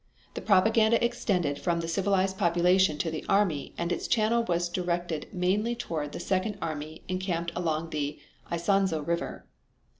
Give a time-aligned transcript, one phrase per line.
[0.33, 5.27] The propaganda extended from the civilian population to the army, and its channel was directed
[5.31, 8.17] mainly toward the second army encamped along the
[8.51, 9.45] Isonzo River.